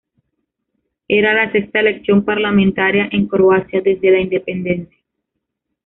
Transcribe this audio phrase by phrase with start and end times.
[1.07, 4.97] Era la sexta elección parlamentaria en Croacia desde la independencia.